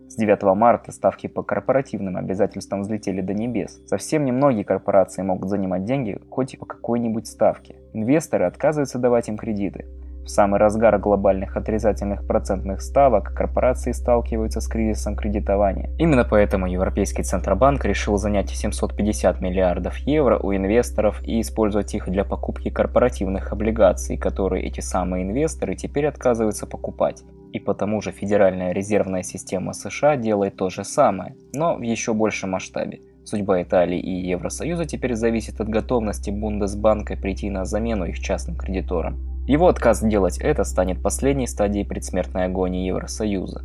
с 0.09 0.15
9 0.15 0.41
марта 0.55 0.91
ставки 0.91 1.27
по 1.27 1.43
корпоративным 1.43 2.17
обязательствам 2.17 2.81
взлетели 2.81 3.21
до 3.21 3.33
небес. 3.33 3.79
Совсем 3.85 4.25
немногие 4.25 4.65
корпорации 4.65 5.21
могут 5.21 5.49
занимать 5.49 5.85
деньги 5.85 6.19
хоть 6.29 6.57
по 6.57 6.65
какой-нибудь 6.65 7.27
ставке. 7.27 7.75
Инвесторы 7.93 8.45
отказываются 8.45 8.97
давать 8.97 9.29
им 9.29 9.37
кредиты. 9.37 9.85
В 10.29 10.31
самый 10.31 10.59
разгар 10.59 10.99
глобальных 10.99 11.57
отрицательных 11.57 12.25
процентных 12.27 12.81
ставок 12.81 13.33
корпорации 13.33 13.93
сталкиваются 13.93 14.61
с 14.61 14.67
кризисом 14.67 15.15
кредитования. 15.15 15.89
Именно 15.97 16.23
поэтому 16.23 16.67
Европейский 16.67 17.23
Центробанк 17.23 17.83
решил 17.85 18.17
занять 18.17 18.51
750 18.51 19.41
миллиардов 19.41 19.97
евро 19.97 20.37
у 20.37 20.53
инвесторов 20.53 21.19
и 21.23 21.41
использовать 21.41 21.95
их 21.95 22.07
для 22.09 22.25
покупки 22.25 22.69
корпоративных 22.69 23.51
облигаций, 23.51 24.17
которые 24.17 24.65
эти 24.65 24.81
самые 24.81 25.23
инвесторы 25.23 25.75
теперь 25.75 26.05
отказываются 26.05 26.67
покупать. 26.67 27.23
И 27.51 27.59
потому 27.59 28.01
же 28.01 28.11
Федеральная 28.11 28.73
резервная 28.73 29.23
система 29.23 29.73
США 29.73 30.17
делает 30.17 30.55
то 30.55 30.69
же 30.69 30.83
самое, 30.83 31.35
но 31.53 31.75
в 31.75 31.81
еще 31.81 32.13
большем 32.13 32.51
масштабе. 32.51 32.99
Судьба 33.25 33.61
Италии 33.61 33.99
и 33.99 34.27
Евросоюза 34.27 34.85
теперь 34.85 35.15
зависит 35.15 35.59
от 35.61 35.69
готовности 35.69 36.29
Бундесбанка 36.29 37.15
прийти 37.15 37.49
на 37.49 37.65
замену 37.65 38.05
их 38.05 38.19
частным 38.19 38.55
кредиторам. 38.55 39.19
Его 39.47 39.67
отказ 39.67 40.01
делать 40.03 40.37
это 40.37 40.63
станет 40.63 41.01
последней 41.01 41.47
стадией 41.47 41.85
предсмертной 41.85 42.45
агонии 42.45 42.87
Евросоюза. 42.87 43.63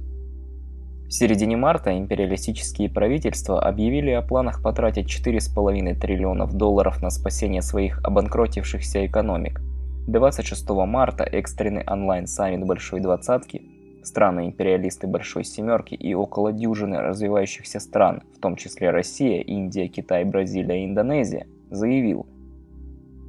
В 1.07 1.13
середине 1.13 1.57
марта 1.57 1.97
империалистические 1.97 2.89
правительства 2.89 3.61
объявили 3.63 4.11
о 4.11 4.23
планах 4.23 4.63
потратить 4.63 5.07
4,5 5.07 5.95
триллионов 5.99 6.55
долларов 6.55 7.03
на 7.03 7.11
спасение 7.11 7.61
своих 7.61 8.03
обанкротившихся 8.03 9.07
экономик. 9.07 9.61
26 10.07 10.69
марта 10.71 11.25
экстренный 11.25 11.85
онлайн-саммит 11.87 12.67
Большой 12.67 13.01
Двадцатки 13.01 13.74
страны-империалисты 14.07 15.07
Большой 15.07 15.45
Семерки 15.45 15.95
и 15.95 16.15
около 16.15 16.53
дюжины 16.53 16.99
развивающихся 16.99 17.81
стран, 17.81 18.23
в 18.37 18.41
том 18.41 18.57
числе 18.57 18.91
Россия, 18.91 19.41
Индия, 19.41 19.89
Китай, 19.89 20.25
Бразилия 20.25 20.83
и 20.83 20.87
Индонезия, 20.87 21.47
заявил, 21.71 22.27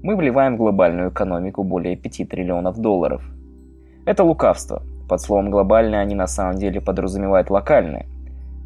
мы 0.06 0.16
вливаем 0.16 0.54
в 0.54 0.58
глобальную 0.58 1.10
экономику 1.10 1.64
более 1.64 1.96
5 1.96 2.30
триллионов 2.30 2.78
долларов. 2.78 3.24
Это 4.06 4.24
лукавство. 4.24 4.84
Под 5.10 5.20
словом 5.20 5.50
«глобальное» 5.50 6.00
они 6.00 6.14
на 6.14 6.28
самом 6.28 6.58
деле 6.58 6.80
подразумевают 6.80 7.50
локальное. 7.50 8.06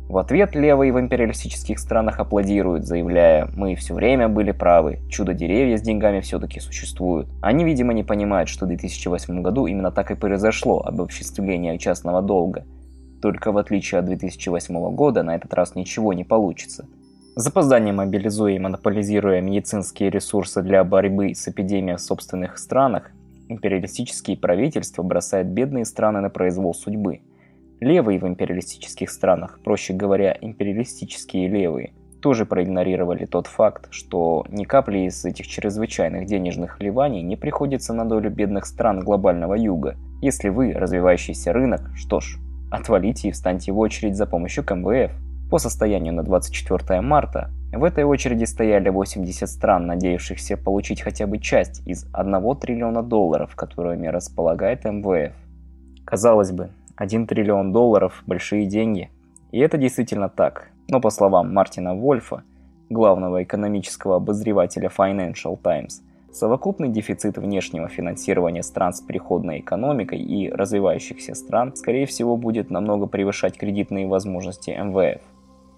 В 0.09 0.17
ответ 0.17 0.55
левые 0.55 0.91
в 0.91 0.99
империалистических 0.99 1.77
странах 1.77 2.19
аплодируют, 2.19 2.83
заявляя 2.83 3.47
«Мы 3.55 3.75
все 3.75 3.93
время 3.93 4.27
были 4.27 4.51
правы, 4.51 5.01
чудо-деревья 5.07 5.77
с 5.77 5.83
деньгами 5.83 6.19
все-таки 6.21 6.59
существуют». 6.59 7.27
Они, 7.43 7.63
видимо, 7.63 7.93
не 7.93 8.03
понимают, 8.03 8.49
что 8.49 8.65
в 8.65 8.69
2008 8.69 9.43
году 9.43 9.67
именно 9.67 9.91
так 9.91 10.09
и 10.09 10.15
произошло 10.15 10.81
обобществление 10.81 11.77
частного 11.77 12.23
долга. 12.23 12.65
Только 13.21 13.51
в 13.51 13.59
отличие 13.59 13.99
от 13.99 14.05
2008 14.05 14.95
года 14.95 15.21
на 15.21 15.35
этот 15.35 15.53
раз 15.53 15.75
ничего 15.75 16.11
не 16.13 16.23
получится. 16.23 16.87
С 17.35 17.43
запозданием 17.43 17.97
мобилизуя 17.97 18.53
и 18.53 18.59
монополизируя 18.59 19.41
медицинские 19.41 20.09
ресурсы 20.09 20.63
для 20.63 20.83
борьбы 20.83 21.35
с 21.35 21.47
эпидемией 21.47 21.97
в 21.97 22.01
собственных 22.01 22.57
странах, 22.57 23.11
империалистические 23.47 24.37
правительства 24.37 25.03
бросают 25.03 25.49
бедные 25.49 25.85
страны 25.85 26.19
на 26.19 26.31
произвол 26.31 26.73
судьбы– 26.73 27.19
Левые 27.79 28.19
в 28.19 28.27
империалистических 28.27 29.09
странах, 29.09 29.59
проще 29.63 29.93
говоря, 29.93 30.37
империалистические 30.41 31.47
левые, 31.47 31.93
тоже 32.21 32.45
проигнорировали 32.45 33.25
тот 33.25 33.47
факт, 33.47 33.87
что 33.91 34.45
ни 34.49 34.65
капли 34.65 35.07
из 35.07 35.23
этих 35.23 35.47
чрезвычайных 35.47 36.25
денежных 36.25 36.79
вливаний 36.79 37.21
не 37.21 37.37
приходится 37.37 37.93
на 37.93 38.03
долю 38.03 38.29
бедных 38.29 38.65
стран 38.65 38.99
глобального 38.99 39.53
юга. 39.53 39.95
Если 40.21 40.49
вы 40.49 40.73
развивающийся 40.73 41.53
рынок, 41.53 41.91
что 41.95 42.19
ж, 42.19 42.37
отвалите 42.69 43.29
и 43.29 43.31
встаньте 43.31 43.71
в 43.71 43.79
очередь 43.79 44.17
за 44.17 44.25
помощью 44.25 44.65
МВФ. 44.69 45.13
По 45.49 45.57
состоянию 45.57 46.13
на 46.13 46.23
24 46.23 46.99
марта 46.99 47.49
в 47.71 47.83
этой 47.85 48.03
очереди 48.03 48.43
стояли 48.43 48.89
80 48.89 49.47
стран, 49.47 49.87
надеявшихся 49.87 50.57
получить 50.57 51.01
хотя 51.01 51.27
бы 51.27 51.39
часть 51.39 51.87
из 51.87 52.07
1 52.11 52.55
триллиона 52.57 53.01
долларов, 53.01 53.55
которыми 53.55 54.07
располагает 54.07 54.83
МВФ. 54.83 55.33
Казалось 56.05 56.51
бы, 56.51 56.71
1 56.99 57.27
триллион 57.27 57.71
долларов– 57.71 58.23
большие 58.27 58.65
деньги. 58.65 59.09
И 59.51 59.59
это 59.59 59.77
действительно 59.77 60.27
так. 60.27 60.67
Но 60.89 60.99
по 60.99 61.09
словам 61.11 61.53
Мартина 61.53 61.95
Вольфа, 61.95 62.43
главного 62.89 63.41
экономического 63.41 64.17
обозревателя 64.17 64.89
Financial 64.89 65.57
Times, 65.57 66.01
совокупный 66.33 66.89
дефицит 66.89 67.37
внешнего 67.37 67.87
финансирования 67.87 68.63
стран 68.63 68.91
с 68.91 68.99
переходной 68.99 69.61
экономикой 69.61 70.19
и 70.19 70.51
развивающихся 70.51 71.35
стран, 71.35 71.73
скорее 71.73 72.05
всего, 72.05 72.35
будет 72.35 72.69
намного 72.69 73.05
превышать 73.05 73.57
кредитные 73.57 74.05
возможности 74.05 74.71
МВФ. 74.71 75.21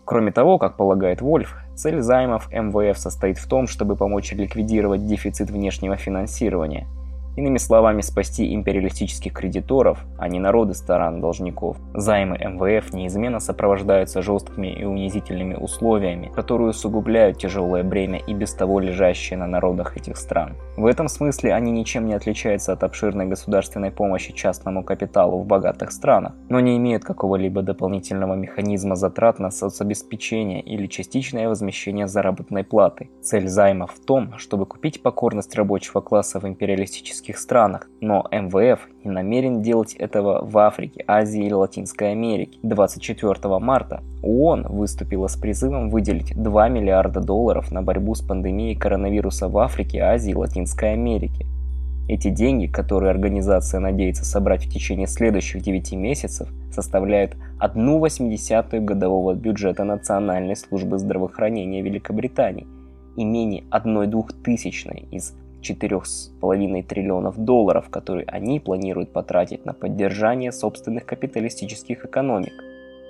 Кроме 0.06 0.32
того, 0.32 0.58
как 0.58 0.76
полагает 0.76 1.22
Вольф, 1.22 1.56
цель 1.76 2.02
займов 2.02 2.52
МВФ 2.52 2.98
состоит 2.98 3.38
в 3.38 3.48
том, 3.48 3.68
чтобы 3.68 3.96
помочь 3.96 4.34
ликвидировать 4.34 5.06
дефицит 5.06 5.52
внешнего 5.52 5.98
финансирования– 5.98 6.88
Иными 7.38 7.58
словами, 7.58 8.02
спасти 8.02 8.54
империалистических 8.54 9.32
кредиторов, 9.32 10.06
а 10.18 10.28
не 10.28 10.38
народы 10.38 10.74
стран-должников. 10.74 11.78
Займы 11.94 12.38
МВФ 12.38 12.94
неизменно 12.94 13.40
сопровождаются 13.40 14.22
жесткими 14.22 14.68
и 14.68 14.84
унизительными 14.84 15.56
условиями, 15.56 16.30
которые 16.36 16.72
усугубляют 16.72 17.38
тяжелое 17.38 17.84
бремя 17.84 18.20
и 18.20 18.34
без 18.34 18.54
того 18.54 18.82
лежащее 18.82 19.40
на 19.40 19.48
народах 19.48 19.96
этих 19.96 20.18
стран. 20.18 20.58
В 20.76 20.86
этом 20.86 21.08
смысле 21.08 21.54
они 21.54 21.72
ничем 21.72 22.06
не 22.06 22.14
отличаются 22.14 22.74
от 22.74 22.84
обширной 22.84 23.28
государственной 23.28 23.92
помощи 23.92 24.34
частному 24.34 24.84
капиталу 24.84 25.40
в 25.40 25.46
богатых 25.46 25.94
странах, 25.94 26.34
но 26.50 26.60
не 26.60 26.76
имеют 26.76 27.06
какого-либо 27.06 27.62
дополнительного 27.62 28.36
механизма 28.36 28.96
затрат 28.96 29.40
на 29.40 29.52
соцобеспечение 29.52 30.62
или 30.62 30.86
частичное 30.88 31.48
возмещение 31.48 32.08
заработной 32.08 32.66
платы. 32.66 33.10
Цель 33.22 33.48
займов 33.48 33.94
в 33.94 34.06
том, 34.06 34.38
чтобы 34.38 34.66
купить 34.66 35.02
покорность 35.02 35.56
рабочего 35.56 36.02
класса 36.02 36.40
в 36.40 36.46
империалистических 36.46 37.21
африканских 37.22 37.38
странах, 37.38 37.88
но 38.02 38.28
МВФ 38.32 38.88
не 39.04 39.12
намерен 39.12 39.62
делать 39.62 39.94
этого 39.94 40.44
в 40.44 40.58
Африке, 40.58 41.04
Азии 41.08 41.46
или 41.46 41.54
Латинской 41.54 42.12
Америке. 42.12 42.58
24 42.64 43.60
марта 43.60 44.02
ООН 44.24 44.68
выступила 44.70 45.28
с 45.28 45.36
призывом 45.36 45.90
выделить 45.90 46.34
2 46.36 46.70
миллиарда 46.70 47.20
долларов 47.22 47.72
на 47.72 47.82
борьбу 47.82 48.16
с 48.16 48.22
пандемией 48.22 48.76
коронавируса 48.76 49.48
в 49.48 49.58
Африке, 49.58 50.00
Азии 50.00 50.32
и 50.32 50.36
Латинской 50.36 50.94
Америке. 50.94 51.46
Эти 52.10 52.30
деньги, 52.30 52.66
которые 52.68 53.12
организация 53.12 53.80
надеется 53.80 54.26
собрать 54.26 54.66
в 54.66 54.70
течение 54.70 55.08
следующих 55.08 55.62
9 55.62 55.94
месяцев, 55.94 56.50
составляют 56.72 57.36
1,8 57.60 58.80
годового 58.80 59.34
бюджета 59.34 59.84
Национальной 59.84 60.56
службы 60.56 60.98
здравоохранения 60.98 61.82
Великобритании 61.82 62.66
и 63.16 63.24
менее 63.24 63.64
1 63.70 64.10
двухтысячной 64.10 65.08
из 65.12 65.34
4,5 65.62 66.84
триллионов 66.84 67.38
долларов, 67.38 67.90
которые 67.90 68.26
они 68.28 68.60
планируют 68.60 69.14
потратить 69.14 69.66
на 69.66 69.74
поддержание 69.74 70.52
собственных 70.52 71.06
капиталистических 71.06 72.06
экономик. 72.06 72.54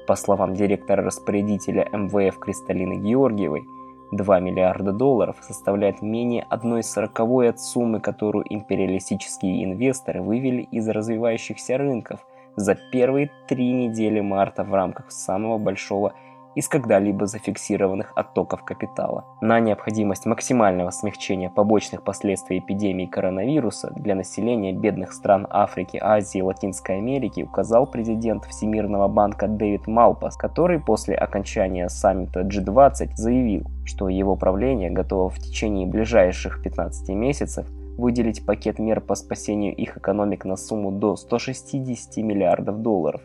По 0.08 0.16
словам 0.16 0.56
директора-распорядителя 0.56 1.88
МВФ 1.92 2.40
Кристалины 2.40 2.98
Георгиевой, 3.08 3.64
2 4.12 4.40
миллиарда 4.42 4.92
долларов 4.92 5.38
составляет 5.42 6.02
менее 6.02 6.46
1 6.50 6.84
сороковой 6.84 7.50
от 7.50 7.60
суммы, 7.60 8.02
которую 8.02 8.46
империалистические 8.50 9.64
инвесторы 9.64 10.22
вывели 10.22 10.64
из 10.72 10.88
развивающихся 10.90 11.78
рынков 11.78 12.20
за 12.58 12.76
первые 12.92 13.32
три 13.48 13.72
недели 13.72 14.20
марта 14.20 14.64
в 14.64 14.74
рамках 14.74 15.12
самого 15.12 15.58
большого 15.58 16.14
из 16.56 16.68
когда-либо 16.68 17.26
зафиксированных 17.26 18.12
оттоков 18.16 18.64
капитала. 18.64 19.26
На 19.42 19.60
необходимость 19.60 20.26
максимального 20.26 20.92
смягчения 20.92 21.50
побочных 21.50 22.04
последствий 22.04 22.60
эпидемии 22.60 23.06
коронавируса 23.06 23.92
для 23.96 24.16
населения 24.16 24.74
бедных 24.74 25.14
стран 25.14 25.48
Африки, 25.50 25.98
Азии 26.02 26.40
и 26.40 26.44
Латинской 26.44 26.98
Америки 26.98 27.42
указал 27.42 27.88
президент 27.88 28.46
Всемирного 28.46 29.08
банка 29.08 29.48
Дэвид 29.48 29.88
Малпас, 29.88 30.36
который 30.36 30.80
после 30.80 31.16
окончания 31.16 31.88
саммита 31.90 32.42
G20 32.42 33.16
заявил, 33.16 33.64
что 33.86 34.10
его 34.10 34.36
правление 34.36 34.90
готово 34.90 35.30
в 35.30 35.40
течение 35.40 35.88
ближайших 35.88 36.62
15 36.62 37.10
месяцев 37.10 37.68
выделить 37.98 38.46
пакет 38.46 38.80
мер 38.80 39.00
по 39.00 39.16
спасению 39.16 39.76
их 39.76 39.98
экономик 39.98 40.46
на 40.46 40.56
сумму 40.56 40.92
до 40.92 41.16
160 41.16 42.18
миллиардов 42.18 42.82
долларов. 42.82 43.22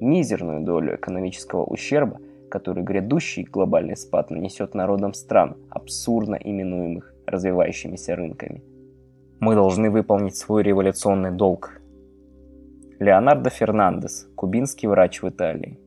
Мизерную 0.00 0.62
долю 0.62 0.96
экономического 0.96 1.64
ущерба– 1.64 2.18
который 2.50 2.82
грядущий 2.82 3.44
глобальный 3.44 3.96
спад 3.96 4.30
нанесет 4.30 4.74
народам 4.74 5.14
стран, 5.14 5.56
абсурдно 5.70 6.34
именуемых 6.34 7.14
развивающимися 7.26 8.16
рынками. 8.16 8.62
Мы 9.38 9.54
должны 9.54 9.90
выполнить 9.90 10.36
свой 10.36 10.62
революционный 10.62 11.30
долг. 11.30 11.80
Леонардо 12.98 13.48
Фернандес, 13.48 14.28
кубинский 14.36 14.86
врач 14.88 15.22
в 15.22 15.28
Италии. 15.30 15.78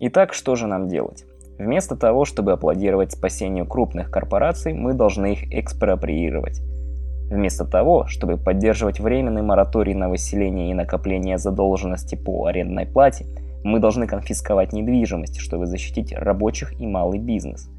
Итак, 0.00 0.32
что 0.32 0.56
же 0.56 0.66
нам 0.66 0.88
делать? 0.88 1.26
Вместо 1.58 1.94
того, 1.94 2.24
чтобы 2.24 2.52
аплодировать 2.52 3.12
спасению 3.12 3.66
крупных 3.66 4.10
корпораций, 4.10 4.72
мы 4.72 4.94
должны 4.94 5.34
их 5.34 5.52
экспроприировать. 5.52 6.60
Вместо 7.30 7.64
того, 7.64 8.06
чтобы 8.06 8.38
поддерживать 8.38 8.98
временный 8.98 9.42
мораторий 9.42 9.94
на 9.94 10.08
выселение 10.08 10.70
и 10.70 10.74
накопление 10.74 11.38
задолженности 11.38 12.16
по 12.16 12.46
арендной 12.46 12.86
плате– 12.86 13.26
мы 13.64 13.78
должны 13.80 14.06
конфисковать 14.06 14.72
недвижимость, 14.72 15.38
чтобы 15.38 15.66
защитить 15.66 16.12
рабочих 16.12 16.80
и 16.80 16.86
малый 16.86 17.18
бизнес. 17.18 17.70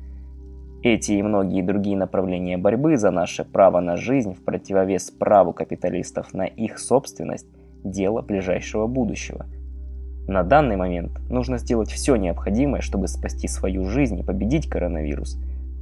Эти 0.83 1.13
и 1.13 1.21
многие 1.21 1.61
другие 1.61 1.95
направления 1.95 2.57
борьбы 2.57 2.97
за 2.97 3.11
наше 3.11 3.43
право 3.43 3.79
на 3.79 3.97
жизнь 3.97 4.33
в 4.33 4.43
противовес 4.43 5.11
праву 5.11 5.53
капиталистов 5.53 6.33
на 6.33 6.45
их 6.45 6.79
собственность– 6.79 7.47
дело 7.83 8.21
ближайшего 8.21 8.88
будущего. 8.88 9.45
На 10.27 10.43
данный 10.43 10.77
момент 10.77 11.19
нужно 11.29 11.57
сделать 11.57 11.91
все 11.91 12.15
необходимое, 12.15 12.81
чтобы 12.81 13.07
спасти 13.07 13.47
свою 13.47 13.85
жизнь 13.85 14.19
и 14.19 14.23
победить 14.23 14.69
коронавирус, 14.69 15.38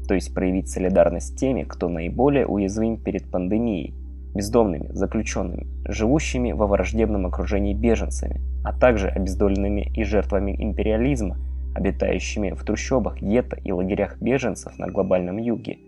то 0.07 0.13
есть 0.13 0.33
проявить 0.33 0.69
солидарность 0.69 1.35
с 1.35 1.39
теми, 1.39 1.63
кто 1.63 1.89
наиболее 1.89 2.47
уязвим 2.47 2.97
перед 2.97 3.29
пандемией, 3.29 3.93
бездомными, 4.33 4.89
заключенными, 4.93 5.67
живущими 5.85 6.51
во 6.51 6.67
враждебном 6.67 7.25
окружении 7.25 7.73
беженцами, 7.73 8.41
а 8.63 8.77
также 8.77 9.07
обездоленными 9.07 9.91
и 9.95 10.03
жертвами 10.03 10.55
империализма, 10.61 11.37
обитающими 11.75 12.51
в 12.51 12.63
трущобах, 12.63 13.21
гетто 13.21 13.57
и 13.57 13.71
лагерях 13.71 14.21
беженцев 14.21 14.77
на 14.77 14.87
глобальном 14.87 15.37
юге. 15.37 15.79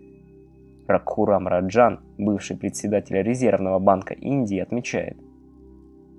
Ракхурам 0.86 1.46
Раджан, 1.46 2.00
бывший 2.18 2.56
председатель 2.56 3.16
Резервного 3.22 3.78
банка 3.78 4.14
Индии, 4.14 4.58
отмечает, 4.58 5.16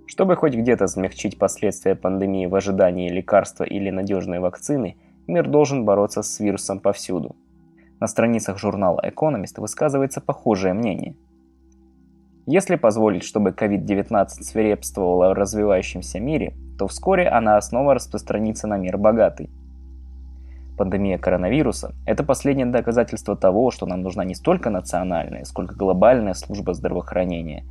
чтобы 0.06 0.36
хоть 0.36 0.56
где-то 0.56 0.88
смягчить 0.88 1.38
последствия 1.38 1.96
пандемии 1.96 2.46
в 2.46 2.56
ожидании 2.56 3.10
лекарства 3.10 3.64
или 3.64 3.90
надежной 3.90 4.40
вакцины, 4.40 4.96
мир 5.28 5.50
должен 5.50 5.86
бороться 5.86 6.22
с 6.22 6.40
вирусом 6.40 6.80
повсюду. 6.80 7.36
На 8.00 8.08
страницах 8.08 8.58
журнала 8.58 9.02
Economist 9.06 9.60
высказывается 9.60 10.22
похожее 10.22 10.74
мнение– 10.74 11.16
если 12.46 12.76
позволить, 12.76 13.24
чтобы 13.24 13.52
COVID-19 13.52 14.28
свирепствовала 14.42 15.30
в 15.30 15.34
развивающемся 15.34 16.20
мире, 16.20 16.54
то 16.78 16.88
вскоре 16.88 17.30
она 17.30 17.60
снова 17.62 17.94
распространится 17.94 18.68
на 18.68 18.78
мир 18.78 18.98
богатый. 18.98 19.50
Пандемия 20.78 21.18
коронавируса– 21.18 21.94
это 22.06 22.24
последнее 22.24 22.66
доказательство 22.66 23.38
того, 23.38 23.72
что 23.72 23.86
нам 23.86 24.02
нужна 24.02 24.26
не 24.26 24.36
столько 24.36 24.70
национальная, 24.70 25.46
сколько 25.46 25.76
глобальная 25.76 26.34
служба 26.34 26.74
здравоохранения. 26.74 27.64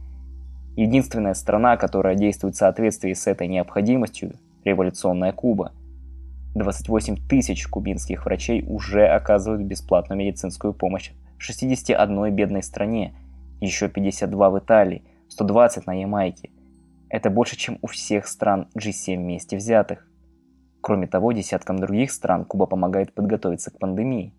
Единственная 0.76 1.34
страна, 1.34 1.76
которая 1.76 2.14
действует 2.14 2.54
в 2.54 2.58
соответствии 2.58 3.12
с 3.12 3.26
этой 3.26 3.48
необходимостью– 3.48 4.32
революционная 4.64 5.32
Куба. 5.32 5.72
28 6.54 7.16
тысяч 7.28 7.66
кубинских 7.66 8.24
врачей 8.24 8.64
уже 8.66 9.06
оказывают 9.06 9.62
бесплатную 9.62 10.18
медицинскую 10.18 10.72
помощь 10.72 11.10
в 11.36 11.42
61 11.42 12.34
бедной 12.34 12.62
стране– 12.62 13.12
еще 13.62 13.88
52 13.88 14.50
в 14.50 14.58
Италии, 14.58 15.04
120 15.28 15.86
на 15.86 16.00
Ямайке. 16.00 16.50
Это 17.08 17.30
больше, 17.30 17.56
чем 17.56 17.78
у 17.80 17.86
всех 17.86 18.26
стран 18.26 18.68
G7 18.76 19.16
вместе 19.16 19.56
взятых. 19.56 20.06
Кроме 20.80 21.06
того, 21.06 21.32
десяткам 21.32 21.78
других 21.78 22.10
стран 22.10 22.44
Куба 22.44 22.66
помогает 22.66 23.14
подготовиться 23.14 23.70
к 23.70 23.78
пандемии. 23.78 24.34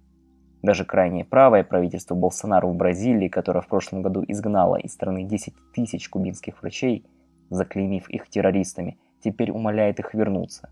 Даже 0.62 0.84
крайне 0.86 1.24
правое 1.24 1.64
правительство 1.64 2.16
Болсонaro 2.16 2.68
в 2.68 2.76
Бразилии, 2.76 3.30
которое 3.30 3.62
в 3.62 3.68
прошлом 3.68 4.02
году 4.02 4.24
изгнало 4.28 4.76
из 4.76 4.94
страны 4.94 5.24
10 5.24 5.54
тысяч 5.74 6.10
кубинских 6.10 6.62
врачей, 6.62 7.06
заклеймив 7.50 8.10
их 8.10 8.30
террористами, 8.30 8.98
теперь 9.24 9.52
умоляет 9.52 10.00
их 10.00 10.14
вернуться. 10.14 10.70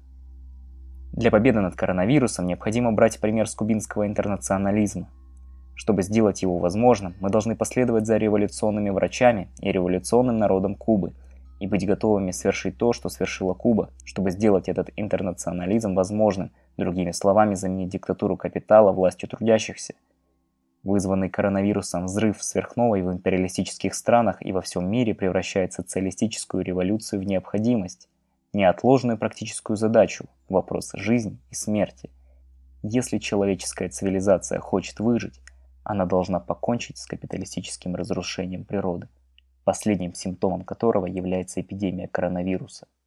Для 1.13 1.29
победы 1.29 1.59
над 1.61 1.75
коронавирусом 1.75 2.47
необходимо 2.47 2.91
брать 2.91 3.19
пример 3.19 3.47
с 3.47 3.55
кубинского 3.55 4.07
интернационализма– 4.07 5.09
чтобы 5.81 6.03
сделать 6.03 6.43
его 6.43 6.59
возможным, 6.59 7.15
мы 7.21 7.31
должны 7.31 7.55
последовать 7.55 8.05
за 8.05 8.17
революционными 8.17 8.91
врачами 8.91 9.47
и 9.61 9.71
революционным 9.71 10.37
народом 10.37 10.75
Кубы 10.75 11.11
и 11.59 11.65
быть 11.65 11.87
готовыми 11.87 12.29
совершить 12.29 12.77
то, 12.77 12.93
что 12.93 13.09
совершила 13.09 13.55
Куба, 13.55 13.89
чтобы 14.05 14.29
сделать 14.29 14.69
этот 14.69 14.91
интернационализм 14.95 15.95
возможным, 15.95 16.51
другими 16.77 17.09
словами, 17.09 17.55
заменить 17.55 17.89
диктатуру 17.89 18.37
капитала 18.37 18.91
властью 18.91 19.27
трудящихся. 19.27 19.95
Вызванный 20.83 21.31
коронавирусом 21.31 22.05
взрыв 22.05 22.43
сверхновой 22.43 23.01
в 23.01 23.11
империалистических 23.11 23.95
странах 23.95 24.37
и 24.45 24.51
во 24.51 24.61
всем 24.61 24.87
мире 24.87 25.15
превращает 25.15 25.73
социалистическую 25.73 26.63
революцию 26.63 27.21
в 27.21 27.23
необходимость, 27.23 28.07
неотложную 28.53 29.17
практическую 29.17 29.77
задачу, 29.77 30.25
вопрос 30.47 30.91
жизни 30.93 31.39
и 31.49 31.55
смерти. 31.55 32.11
Если 32.83 33.17
человеческая 33.17 33.89
цивилизация 33.89 34.59
хочет 34.59 34.99
выжить, 34.99 35.39
она 35.83 36.05
должна 36.05 36.39
покончить 36.39 36.97
с 36.97 37.05
капиталистическим 37.05 37.95
разрушением 37.95 38.65
природы, 38.65 39.07
последним 39.63 40.13
симптомом 40.13 40.63
которого 40.63 41.05
является 41.05 41.61
эпидемия 41.61 42.07
коронавируса– 42.07 42.87